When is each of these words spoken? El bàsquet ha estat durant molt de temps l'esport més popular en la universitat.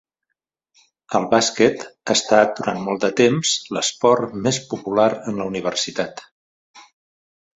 El 1.19 1.25
bàsquet 1.33 1.83
ha 1.89 2.13
estat 2.19 2.55
durant 2.61 2.79
molt 2.87 3.03
de 3.05 3.11
temps 3.21 3.51
l'esport 3.77 4.33
més 4.47 4.59
popular 4.71 5.09
en 5.33 5.39
la 5.43 5.49
universitat. 5.53 6.27